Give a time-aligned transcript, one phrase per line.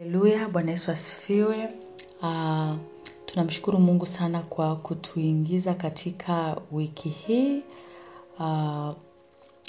[0.00, 1.68] Haleluya, Bwana Yesu asifiwe.
[2.22, 2.74] Uh,
[3.26, 7.62] tunamshukuru Mungu sana kwa kutuingiza katika wiki hii.
[8.38, 8.90] Uh,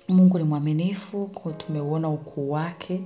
[0.08, 3.02] Mungu ni mwaminifu, tumeuona ukuu wake.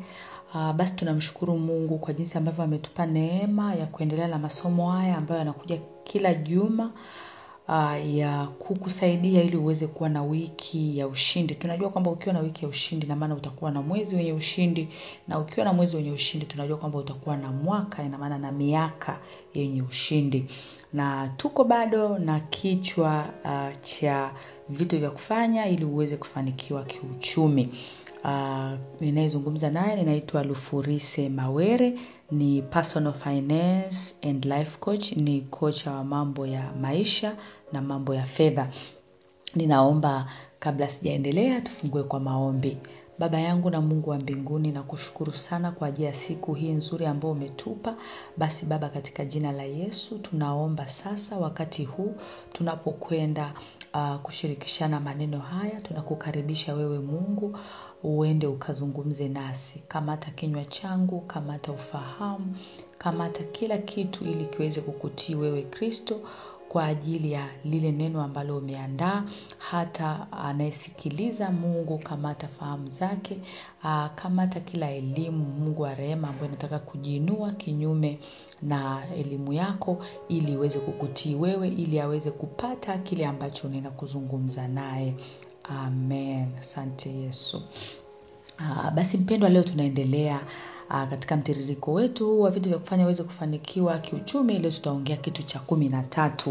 [0.53, 5.39] Uh, basi tunamshukuru Mungu kwa jinsi ambavyo ametupa neema ya kuendelea na masomo haya ambayo
[5.39, 6.91] yanakuja kila juma
[8.05, 11.55] ya kukusaidia ili uweze kuwa na wiki ya ushindi.
[11.55, 14.87] Tunajua kwamba ukiwa na wiki ya ushindi na maana utakuwa na mwezi wenye ushindi
[15.27, 19.19] na ukiwa na mwezi wenye ushindi tunajua kwamba utakuwa na mwaka ina maana na miaka
[19.53, 20.45] yenye ushindi.
[20.93, 24.31] Na tuko bado na kichwa uh, cha
[24.69, 27.69] vitu vya kufanya ili uweze kufanikiwa kiuchumi.
[28.23, 31.93] Uh, ninayezungumza naye ninaitwa Lufurise Mawere
[32.31, 35.11] ni personal finance and life coach.
[35.11, 37.35] Ni kocha wa mambo ya maisha
[37.73, 38.69] na mambo ya fedha.
[39.55, 40.27] Ninaomba
[40.59, 42.77] kabla sijaendelea tufungue kwa maombi
[43.19, 47.05] baba yangu na mungu wa mbinguni na kushukuru sana kwa ajili ya siku hii nzuri
[47.05, 47.95] ambayo umetupa.
[48.37, 52.15] Basi baba katika jina la yesu tunaomba sasa wakati huu
[52.53, 53.53] tunapokwenda
[53.93, 57.57] uh, kushirikishana maneno haya tunakukaribisha wewe mungu
[58.03, 59.83] uende ukazungumze nasi.
[59.87, 62.55] Kamata kinywa changu kamata ufahamu
[62.97, 66.19] kamata kila kitu ili kiweze kukutii wewe kristo
[66.69, 69.23] kwa ajili ya lile neno ambalo umeandaa.
[69.57, 73.37] Hata anayesikiliza mungu kamata fahamu zake
[74.15, 78.19] kamata kila elimu mungu wa rehema ambayo inataka kujiinua kinyume
[78.61, 85.13] na elimu yako ili iweze kukutii wewe ili aweze kupata kile ambacho unaenda kuzungumza naye.
[85.63, 86.47] Amen.
[86.59, 87.61] Asante yesu.
[88.95, 90.39] Basi mpendwa leo tunaendelea
[90.89, 95.43] uh, katika mtiririko wetu huu wa vitu vya kufanya uweze kufanikiwa kiuchumi leo tutaongea kitu
[95.43, 96.49] cha kumi na tatu.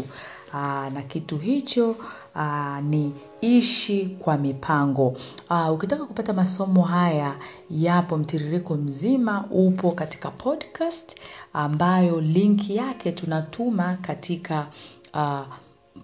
[0.53, 0.61] Uh,
[0.93, 1.95] na kitu hicho
[2.35, 5.07] uh, ni ishi kwa mipango.
[5.49, 7.35] Uh, ukitaka kupata masomo haya
[7.69, 11.15] yapo mtiririko mzima upo katika podcast
[11.53, 14.67] ambayo linki yake tunatuma katika
[15.13, 15.39] uh,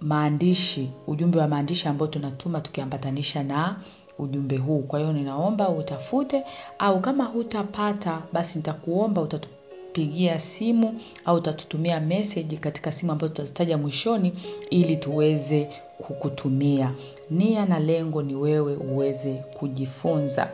[0.01, 3.75] maandishi ujumbe wa maandishi ambao tunatuma tukiambatanisha na
[4.21, 4.79] ujumbe huu.
[4.79, 6.43] Kwa hiyo ninaomba utafute
[6.79, 14.33] au kama hutapata basi nitakuomba utatupigia simu au utatutumia message katika simu ambazo tutazitaja mwishoni
[14.69, 16.91] ili tuweze kukutumia.
[17.29, 20.49] Nia na lengo ni wewe uweze kujifunza.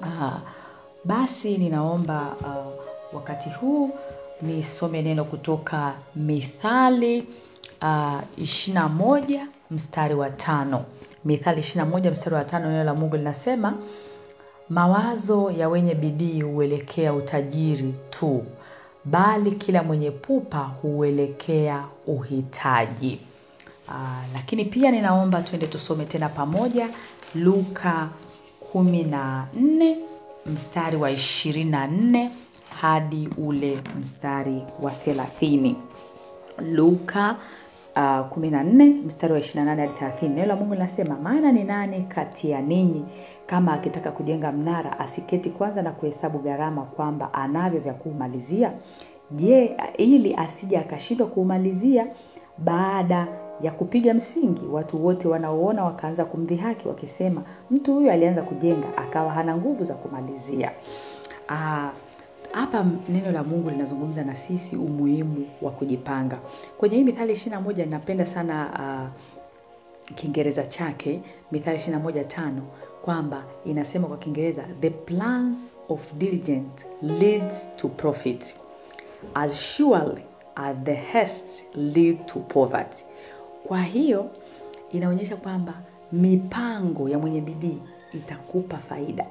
[0.00, 0.42] Aha.
[1.04, 2.72] basi ninaomba uh,
[3.14, 3.90] wakati huu
[4.42, 7.26] nisome neno kutoka mithali
[7.82, 10.84] uh, ishina moja mstari wa tano
[11.24, 13.74] mithali ishirina moja mstari wa tano neno la mungu linasema
[14.68, 18.44] mawazo ya wenye bidii huelekea utajiri tu
[19.04, 23.20] bali kila mwenye pupa huelekea uhitaji.
[23.88, 26.88] Aa, lakini pia ninaomba twende tusome tena pamoja
[27.34, 28.08] luka
[28.72, 29.98] kumi na nne
[30.46, 32.30] mstari wa ishirini na nne
[32.80, 35.76] hadi ule mstari wa thelathini.
[36.58, 37.36] Luka
[37.96, 40.34] uh, kumi na nne mstari wa ishirina nane hadi thelathini.
[40.34, 43.04] Neno la mungu linasema maana ni nani kati ya ninyi
[43.46, 48.72] kama akitaka kujenga mnara asiketi kwanza na kuhesabu gharama kwamba anavyo vya kuumalizia?
[49.30, 52.06] Je ili asije akashindwa kuumalizia
[52.58, 53.26] baada
[53.60, 54.66] ya kupiga msingi?
[54.66, 60.70] Watu wote wanaoona wakaanza kumdhihaki wakisema mtu huyu alianza kujenga akawa hana nguvu za kumalizia.
[61.48, 61.90] Aa,
[62.52, 66.38] hapa neno la mungu linazungumza na sisi umuhimu wa kujipanga.
[66.78, 68.70] Kwenye hii mithali ishirina moja napenda sana
[70.08, 71.20] uh, kiingereza chake
[71.52, 72.62] mithali ishirina moja tano
[73.02, 78.54] kwamba inasema kwa kiingereza the plans of diligent leads to profit.
[79.34, 80.22] As surely
[80.54, 83.04] as the haste lead to poverty.
[83.66, 84.30] Kwa hiyo
[84.92, 85.74] inaonyesha kwamba
[86.12, 87.78] mipango ya mwenye bidii
[88.14, 89.26] itakupa faida.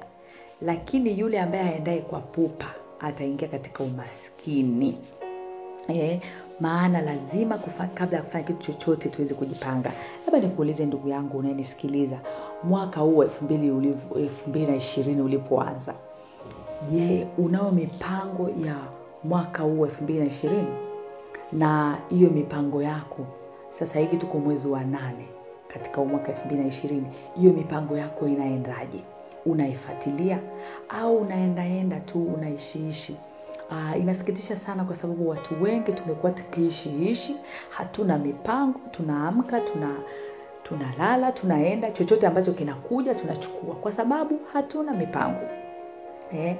[0.62, 2.66] Lakini yule ambaye aendaye kwa pupa
[3.02, 4.98] ataingia katika umaskini.
[5.88, 6.20] Eh,
[6.60, 9.92] maana lazima kufa, kabla ya kufanya kitu chochote tuweze kujipanga.
[10.26, 12.18] Labda nikuulize ndugu yangu unayenisikiliza
[12.64, 13.44] mwaka huu elfu
[14.48, 15.94] mbili na ishirini ulipoanza
[16.90, 18.76] je unao mipango ya
[19.24, 20.68] mwaka huu elfu mbili na ishirini?
[21.52, 23.26] Na hiyo mipango yako
[23.70, 25.26] sasa hivi tuko mwezi wa nane
[25.68, 27.06] katika mwaka elfu mbili na ishirini
[27.40, 29.04] hiyo mipango yako inaendaje
[29.46, 30.38] unaifuatilia
[30.88, 33.16] au unaendaenda tu unaishiishi.
[33.70, 37.36] Uh, inasikitisha sana kwa sababu watu wengi tumekuwa tukiishiishi
[37.70, 39.96] hatuna mipango tunaamka tuna
[40.62, 43.74] tunalala tunaenda chochote ambacho kinakuja tunachukua.
[43.74, 45.40] Kwa sababu hatuna mipango.
[46.32, 46.56] Eh,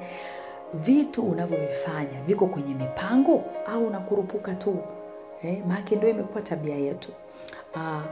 [0.75, 4.79] vitu unavyovifanya viko kwenye mipango au unakurupuka tu.
[5.43, 7.09] Eh, maake ndio imekuwa tabia yetu.
[7.75, 8.03] Uh,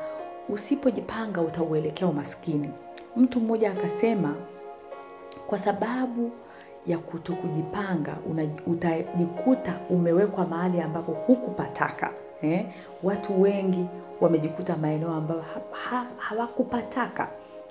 [0.49, 2.71] usipojipanga utauelekea umaskini.
[3.17, 4.35] Mtu mmoja akasema
[5.47, 6.31] kwa sababu
[6.87, 8.17] ya kuto kujipanga
[8.67, 12.11] utajikuta umewekwa mahali ambapo hukupataka
[12.43, 12.67] eh?
[13.03, 13.87] watu wengi
[14.21, 17.29] wamejikuta maeneo ambayo ha, hawakupataka.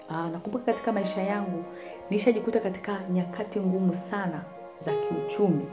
[0.07, 1.63] Ha, nakumbuka katika maisha yangu
[2.09, 4.41] nishajikuta katika nyakati ngumu sana
[4.79, 5.65] za kiuchumi.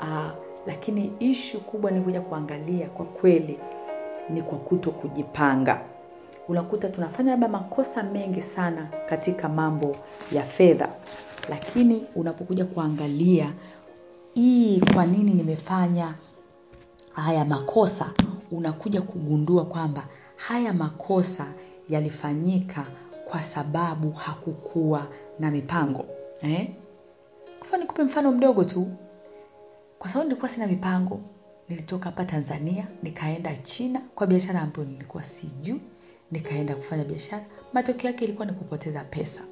[0.00, 0.30] Aa,
[0.66, 3.58] lakini ishu kubwa ni kuja kuangalia kwa kweli
[4.30, 5.80] ni kwa kuto kujipanga
[6.50, 9.96] unakuta tunafanya labda makosa mengi sana katika mambo
[10.32, 10.88] ya fedha.
[11.48, 13.52] Lakini unapokuja kuangalia
[14.34, 16.14] hii kwa nini nimefanya
[17.12, 18.12] haya makosa?
[18.52, 20.06] Unakuja kugundua kwamba
[20.36, 21.52] haya makosa
[21.88, 22.86] yalifanyika
[23.24, 25.06] kwa sababu hakukuwa
[25.38, 26.04] na mipango.
[26.42, 26.68] Eh?
[27.60, 28.88] kufa nikupe mfano mdogo tu.
[29.98, 31.20] Kwa sababu nilikuwa sina mipango
[31.68, 35.80] nilitoka hapa tanzania nikaenda china kwa biashara ambayo nilikuwa sijui
[36.30, 37.44] nikaenda kufanya biashara.
[37.72, 39.42] Matokeo yake ilikuwa ni kupoteza pesa.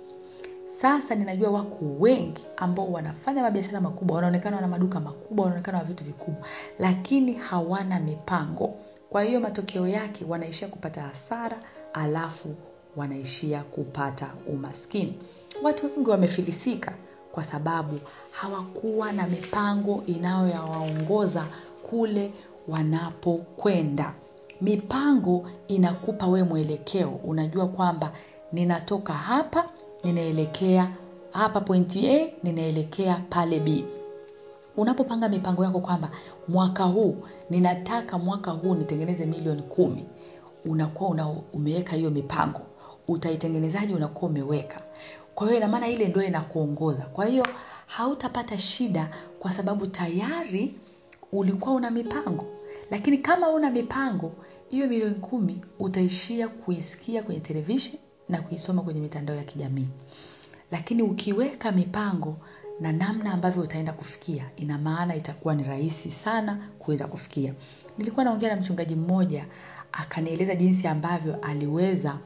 [0.65, 6.05] Sasa ninajua wako wengi ambao wanafanya mabiashara makubwa wanaonekana wana maduka makubwa wanaonekana wa vitu
[6.05, 6.47] vikubwa
[6.79, 8.75] lakini hawana mipango.
[9.11, 11.59] Kwa hiyo matokeo yake wanaishia kupata hasara
[11.93, 12.55] alafu
[12.97, 15.19] wanaishia kupata umaskini.
[15.63, 16.95] Watu wengi wamefilisika
[17.33, 18.01] kwa sababu
[18.31, 21.47] hawakuwa na mipango inayoyawaongoza
[21.83, 22.33] kule
[22.69, 24.15] wanapokwenda
[24.61, 27.11] mipango inakupa we mwelekeo.
[27.25, 28.13] Unajua kwamba
[28.53, 29.71] ninatoka hapa
[30.05, 30.91] ninaelekea
[31.31, 33.85] hapa pointi a ninaelekea pale b.
[34.77, 36.11] Unapopanga mipango yako kwamba
[36.49, 37.17] mwaka huu
[37.51, 40.05] ninataka mwaka huu nitengeneze milioni kumi
[40.65, 42.61] unakuwa una, umeweka hiyo mipango.
[43.09, 44.81] Utaitengenezaji unakuwa umeweka.
[45.35, 47.03] Kwa hiyo inamaana ile ndio inakuongoza.
[47.03, 47.47] Kwa hiyo
[47.87, 50.75] hautapata shida kwa sababu tayari
[51.33, 52.47] ulikuwa una mipango
[52.91, 54.33] lakini kama una mipango
[54.69, 57.97] hiyo milioni kumi utaishia kuisikia kwenye television
[58.29, 59.89] na kuisoma kwenye mitandao ya kijamii.
[60.71, 62.37] Lakini ukiweka mipango
[62.81, 67.55] na namna ambavyo utaenda kufikia ina maana itakuwa ni rahisi sana kuweza kufikia.
[67.99, 69.47] Nilikuwa naongea na mchungaji mmoja
[69.93, 72.19] akanieleza jinsi ambavyo aliweza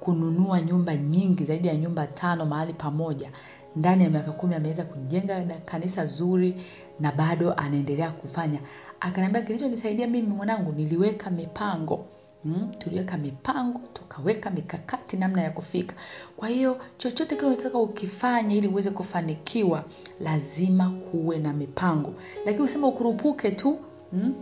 [0.00, 3.30] kununua nyumba nyingi zaidi ya nyumba tano mahali pamoja
[3.76, 6.54] ndani ya miaka kumi ameweza kujenga kanisa zuri
[7.00, 8.60] na bado anaendelea kufanya.
[9.00, 12.04] Akaniambia kilichonisaidia mimi mwanangu niliweka mipango.
[12.44, 15.94] Mm, tuliweka mipango tukaweka mikakati namna ya kufika.
[16.36, 19.84] Kwa hiyo chochote kile unataka ukifanya ili uweze kufanikiwa
[20.20, 22.14] lazima kuwe na mipango.
[22.46, 23.78] Lakini usema ukurupuke tu
[24.12, 24.34] mm,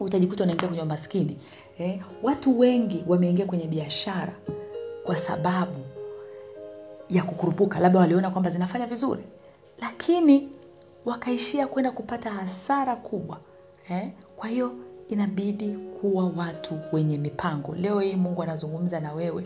[0.00, 1.36] utajikuta unaingia kwenye umaskini.
[1.78, 4.32] Eh, watu wengi wameingia kwenye biashara
[5.04, 5.78] kwa sababu
[7.08, 9.22] ya kukurupuka labda waliona kwamba zinafanya vizuri.
[9.78, 10.48] Lakini
[11.04, 13.38] wakaishia kwenda kupata hasara kubwa
[13.88, 14.10] eh?
[14.36, 14.72] kwa hiyo
[15.08, 17.74] inabidi kuwa watu wenye mipango.
[17.74, 19.44] Leo hii mungu anazungumza na wewe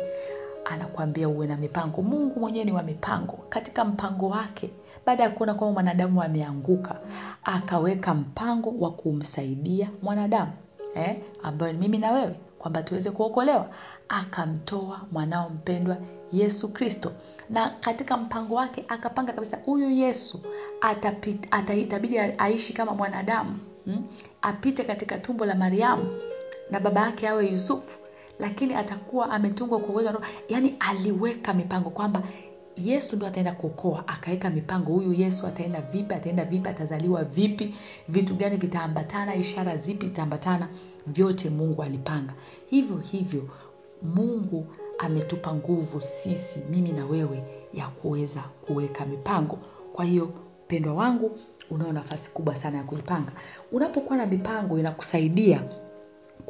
[0.64, 2.02] anakuambia uwe na mipango.
[2.02, 3.38] Mungu mwenyewe ni wa mipango.
[3.48, 4.70] Katika mpango wake
[5.06, 7.00] baada ya kuona kwamba mwanadamu ameanguka
[7.44, 10.52] akaweka mpango wa kumsaidia mwanadamu
[10.94, 11.16] eh?
[11.42, 13.68] ambayo mimi na wewe kwamba tuweze kuokolewa.
[14.08, 15.96] Akamtoa mwanao mpendwa
[16.32, 17.12] yesu kristo
[17.50, 20.40] na katika mpango wake akapanga kabisa huyu yesu
[21.76, 24.04] itabidi aishi kama mwanadamu hmm?
[24.42, 26.18] apite katika tumbo la mariamu
[26.70, 27.98] na baba yake awe yusufu
[28.38, 32.22] lakini atakuwa ametungwa kwa uwezo yaani aliweka mipango kwamba
[32.84, 34.08] yesu ndo ataenda kuokoa.
[34.08, 37.74] Akaweka mipango huyu yesu ataenda vipi ataenda vipi atazaliwa vipi
[38.08, 40.68] vitu gani vitaambatana ishara zipi zitaambatana?
[41.06, 42.32] Vyote mungu alipanga.
[42.66, 43.48] Hivyo hivyo
[44.02, 44.66] mungu
[44.98, 49.58] ametupa nguvu sisi mimi na wewe ya kuweza kuweka mipango.
[49.92, 50.30] Kwa hiyo
[50.64, 51.38] mpendwa wangu
[51.70, 53.32] unao nafasi kubwa sana ya kuipanga.
[53.72, 55.62] Unapokuwa na mipango inakusaidia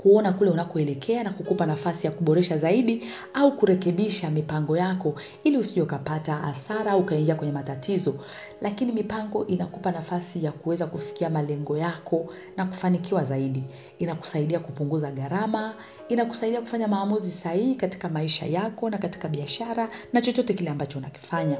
[0.02, 3.02] kuona kule unakoelekea na kukupa nafasi ya kuboresha zaidi
[3.34, 5.14] au kurekebisha mipango yako
[5.44, 8.14] ili usije ukapata hasara au ukaingia kwenye matatizo.
[8.60, 12.26] Lakini mipango inakupa nafasi ya kuweza kufikia malengo yako
[12.56, 13.64] na kufanikiwa zaidi.
[13.98, 15.74] Inakusaidia kupunguza gharama
[16.08, 21.56] inakusaidia kufanya maamuzi sahihi katika maisha yako na katika biashara na chochote kile ambacho unakifanya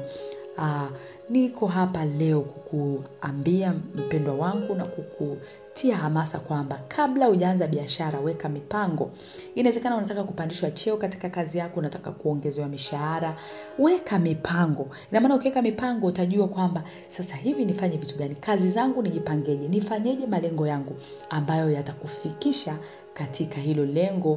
[0.61, 0.89] Aa,
[1.29, 9.11] niko hapa leo kukuambia mpendwa wangu na kukutia hamasa kwamba kabla hujaanza biashara weka mipango.
[9.55, 13.37] Inawezekana unataka kupandishwa cheo katika kazi yako unataka kuongezewa mishahara
[13.79, 14.87] weka mipango.
[15.11, 18.35] Inamaana ukiweka mipango utajua kwamba sasa hivi nifanye vitu gani?
[18.35, 19.67] Kazi zangu nijipangeje?
[19.67, 20.95] Nifanyeje malengo yangu
[21.29, 22.77] ambayo yatakufikisha
[23.19, 24.31] katika hilo lengo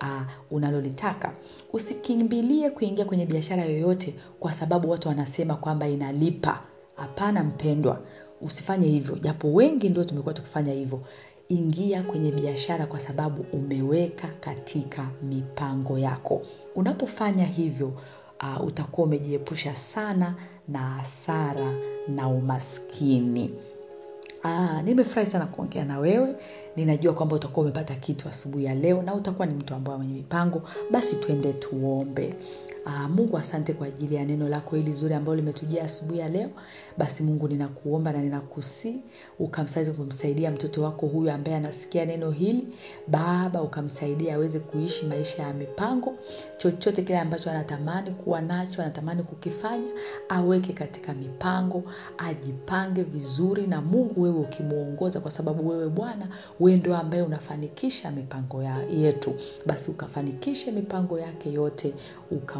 [0.00, 1.32] uh, unalolitaka.
[1.72, 6.60] Usikimbilie kuingia kwenye biashara yoyote kwa sababu watu wanasema kwamba inalipa.
[6.96, 8.00] Hapana mpendwa.
[8.40, 9.16] Usifanye hivyo.
[9.16, 11.00] Japo wengi ndio tumekuwa tukifanya hivyo.
[11.48, 16.42] Ingia kwenye biashara kwa sababu umeweka katika mipango yako.
[16.74, 17.92] Unapofanya hivyo
[18.42, 20.34] uh, utakuwa umejiepusha sana
[20.68, 21.74] na hasara
[22.08, 23.50] na umaskini.
[24.44, 26.34] Uh, nimefurahi sana kuongea na wewe
[26.78, 30.62] ninajua kwamba utakuwa umepata kitu asubuhi ya leo na utakuwa ni mtu ambaye mwenye mipango.
[30.90, 32.34] Basi twende tuombe
[32.86, 36.50] Aa, mungu asante kwa ajili ya neno lako hili zuri ambalo limetujia asubuhi ya leo.
[36.98, 38.96] Basi mungu ninakuomba na ninakusii
[39.38, 42.66] ukamsaidie kumsaidia mtoto wako huyu ambaye anasikia neno hili.
[43.08, 46.14] Baba ukamsaidia aweze kuishi maisha ya mipango.
[46.56, 49.90] Chochote kile ambacho anatamani kuwa nacho anatamani kukifanya
[50.28, 51.82] aweke katika mipango
[52.18, 56.28] ajipange vizuri na mungu wewe ukimwongoza kwa sababu wewe bwana
[56.60, 59.34] wewe ambaye unafanikisha mipango ya, yetu.
[59.66, 61.94] Basi ukafanikishe mipango yake yote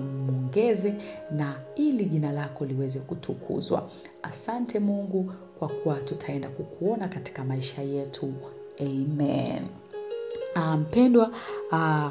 [0.08, 0.94] ukamwongeze
[1.30, 3.90] na ili jina lako liweze kutukuzwa.
[4.22, 8.32] Asante mungu kwa kuwa tutaenda kukuona katika maisha yetu.
[8.80, 9.62] Amen.
[10.54, 11.30] Ah, mpendwa
[11.72, 12.10] uh,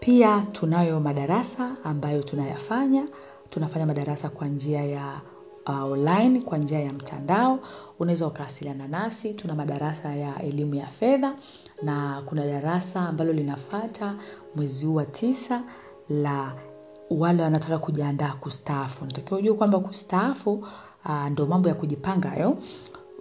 [0.00, 3.06] pia tunayo madarasa ambayo tunayafanya.
[3.50, 5.20] Tunafanya madarasa kwa njia ya
[5.66, 7.58] uh, online kwa njia ya mtandao.
[7.98, 9.34] Unaweza ukawasiliana nasi.
[9.34, 11.34] Tuna madarasa ya elimu ya fedha
[11.82, 14.16] na kuna darasa ambalo linafata
[14.54, 15.62] mwezi huu wa tisa
[16.08, 16.54] la
[17.10, 19.04] wale wanataka kujiandaa kustaafu.
[19.04, 20.52] Natakiwa ujue kwamba kustaafu
[21.04, 22.58] uh, ndo mambo ya kujipanga hayo.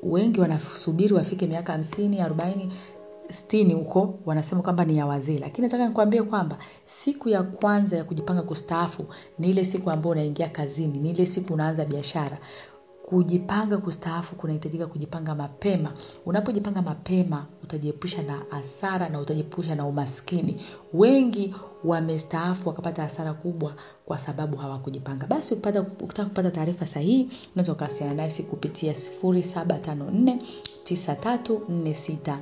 [0.04, 2.72] Wengi wanasubiri wafike miaka hamsini arobaini
[3.30, 5.40] stini huko wanasema kwamba ni ya wazee.
[5.40, 9.04] Lakini nataka nikwambie kwamba siku ya kwanza ya kujipanga kustaafu
[9.40, 12.38] ni ile siku ambayo unaingia kazini ni ile siku unaanza biashara
[13.10, 15.94] kujipanga kustaafu kunahitajika kujipanga mapema.
[16.26, 20.62] Unapojipanga mapema utajiepusha na hasara na utajiepusha na umaskini.
[20.94, 23.74] Wengi wamestaafu wakapata hasara kubwa
[24.06, 25.28] kwa sababu hawakujipanga.
[25.28, 30.38] Basi ukitaka kupata taarifa sahihi unaweza ukawasiliana nasi kupitia 0754
[30.86, 32.38] 9346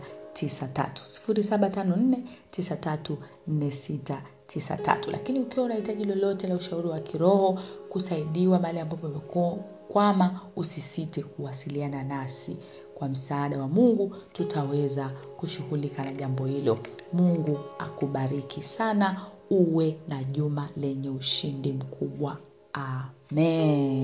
[3.74, 9.08] 0754934693 lakini ukiwa unahitaji lolote la ushauri wa kiroho kusaidiwa mahali ambapo
[9.90, 12.58] umekwama usisite kuwasiliana nasi.
[12.96, 16.78] Kwa msaada wa mungu tutaweza kushughulika na jambo hilo.
[17.14, 19.22] Mungu akubariki sana.
[19.50, 22.38] Uwe na juma lenye ushindi mkubwa.
[22.74, 24.04] Amen